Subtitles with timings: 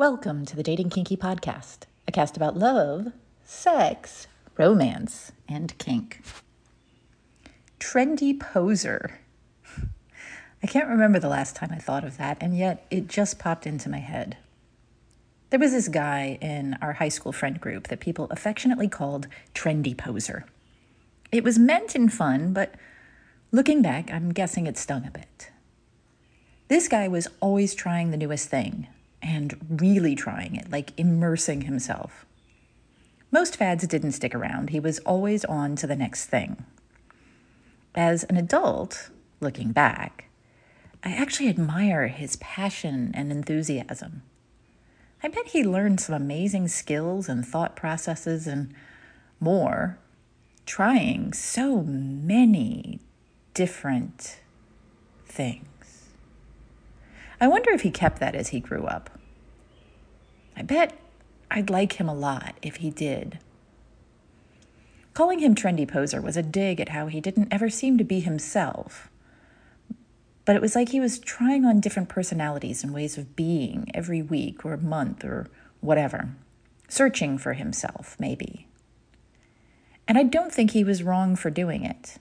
[0.00, 3.12] Welcome to the Dating Kinky Podcast, a cast about love,
[3.44, 6.22] sex, romance, and kink.
[7.78, 9.20] Trendy poser.
[10.62, 13.66] I can't remember the last time I thought of that, and yet it just popped
[13.66, 14.38] into my head.
[15.50, 19.94] There was this guy in our high school friend group that people affectionately called Trendy
[19.94, 20.46] Poser.
[21.30, 22.74] It was meant in fun, but
[23.52, 25.50] looking back, I'm guessing it stung a bit.
[26.68, 28.88] This guy was always trying the newest thing
[29.22, 32.26] and really trying it, like immersing himself.
[33.30, 34.70] Most fads didn't stick around.
[34.70, 36.64] He was always on to the next thing.
[37.94, 39.10] As an adult,
[39.40, 40.26] looking back,
[41.04, 44.22] I actually admire his passion and enthusiasm.
[45.22, 48.74] I bet he learned some amazing skills and thought processes and
[49.38, 49.98] more
[50.66, 53.00] trying so many
[53.54, 54.40] different
[55.26, 56.08] things.
[57.40, 59.10] I wonder if he kept that as he grew up.
[60.60, 60.92] I bet
[61.50, 63.38] I'd like him a lot if he did.
[65.14, 68.20] Calling him trendy poser was a dig at how he didn't ever seem to be
[68.20, 69.10] himself.
[70.44, 74.20] But it was like he was trying on different personalities and ways of being every
[74.20, 75.48] week or month or
[75.80, 76.28] whatever,
[76.88, 78.68] searching for himself, maybe.
[80.06, 82.18] And I don't think he was wrong for doing it.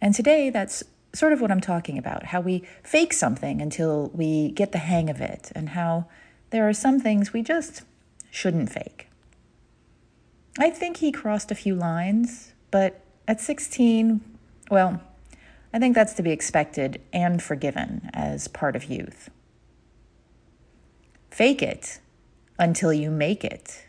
[0.00, 0.82] And today, that's
[1.12, 5.10] sort of what I'm talking about how we fake something until we get the hang
[5.10, 6.06] of it, and how
[6.52, 7.82] there are some things we just
[8.30, 9.08] shouldn't fake.
[10.58, 14.20] I think he crossed a few lines, but at 16,
[14.70, 15.00] well,
[15.72, 19.30] I think that's to be expected and forgiven as part of youth.
[21.30, 22.00] Fake it
[22.58, 23.86] until you make it.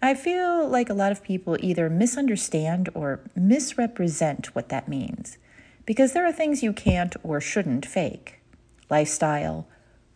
[0.00, 5.36] I feel like a lot of people either misunderstand or misrepresent what that means
[5.84, 8.40] because there are things you can't or shouldn't fake
[8.88, 9.68] lifestyle,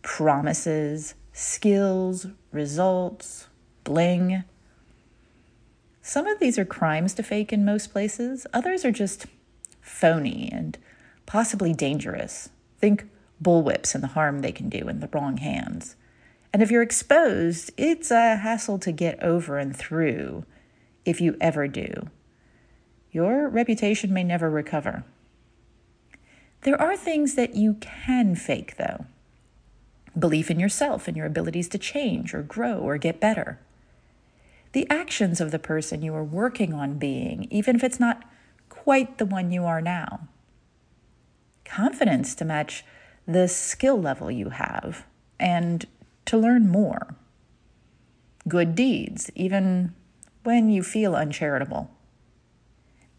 [0.05, 3.47] promises, skills, results,
[3.83, 4.43] bling.
[6.03, 9.25] Some of these are crimes to fake in most places, others are just
[9.81, 10.77] phony and
[11.25, 12.49] possibly dangerous.
[12.79, 13.09] Think
[13.43, 15.95] bullwhips and the harm they can do in the wrong hands.
[16.53, 20.45] And if you're exposed, it's a hassle to get over and through
[21.03, 22.09] if you ever do.
[23.11, 25.03] Your reputation may never recover.
[26.61, 29.07] There are things that you can fake, though
[30.17, 33.59] belief in yourself and your abilities to change or grow or get better.
[34.71, 38.23] The actions of the person you are working on being, even if it's not
[38.69, 40.27] quite the one you are now.
[41.63, 42.83] Confidence to match
[43.27, 45.05] the skill level you have
[45.39, 45.85] and
[46.25, 47.15] to learn more.
[48.47, 49.93] Good deeds, even
[50.43, 51.89] when you feel uncharitable.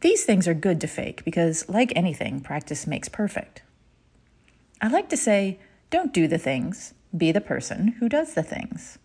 [0.01, 3.63] These things are good to fake because, like anything, practice makes perfect.
[4.81, 5.59] I like to say,
[5.91, 8.99] don't do the things, be the person who does the things.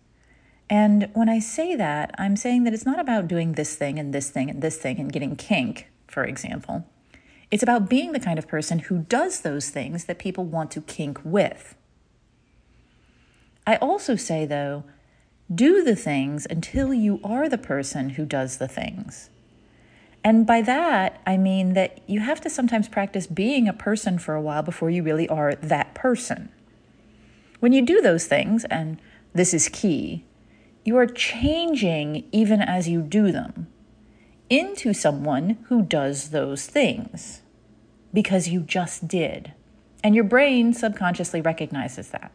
[0.68, 4.14] And when I say that, I'm saying that it's not about doing this thing and
[4.14, 6.86] this thing and this thing and getting kink, for example.
[7.50, 10.80] It's about being the kind of person who does those things that people want to
[10.80, 11.74] kink with.
[13.66, 14.84] I also say, though,
[15.54, 19.28] do the things until you are the person who does the things.
[20.24, 24.34] And by that, I mean that you have to sometimes practice being a person for
[24.34, 26.48] a while before you really are that person.
[27.62, 29.00] When you do those things, and
[29.34, 30.24] this is key,
[30.84, 33.68] you are changing even as you do them
[34.50, 37.42] into someone who does those things
[38.12, 39.52] because you just did.
[40.02, 42.32] And your brain subconsciously recognizes that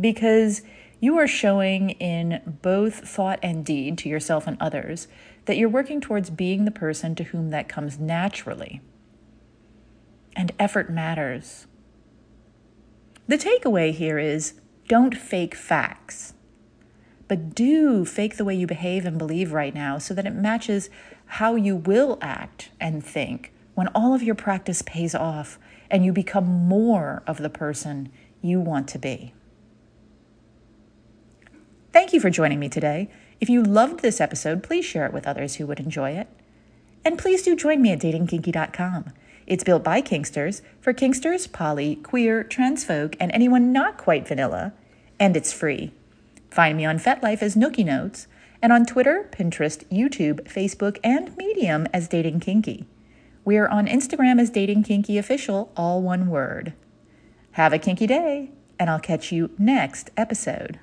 [0.00, 0.62] because
[0.98, 5.08] you are showing in both thought and deed to yourself and others
[5.44, 8.80] that you're working towards being the person to whom that comes naturally.
[10.34, 11.66] And effort matters.
[13.28, 14.54] The takeaway here is
[14.88, 16.34] don't fake facts,
[17.26, 20.90] but do fake the way you behave and believe right now so that it matches
[21.26, 25.58] how you will act and think when all of your practice pays off
[25.90, 28.10] and you become more of the person
[28.42, 29.34] you want to be.
[31.92, 33.10] Thank you for joining me today.
[33.40, 36.28] If you loved this episode, please share it with others who would enjoy it.
[37.04, 39.12] And please do join me at datingkinky.com.
[39.46, 44.72] It's built by Kinksters for Kinksters, poly, queer, trans folk, and anyone not quite vanilla,
[45.20, 45.92] and it's free.
[46.50, 48.26] Find me on FetLife as Nookie Notes,
[48.60, 52.86] and on Twitter, Pinterest, YouTube, Facebook, and Medium as Dating Kinky.
[53.44, 56.72] We're on Instagram as Dating Kinky Official, all one word.
[57.52, 60.80] Have a kinky day, and I'll catch you next episode.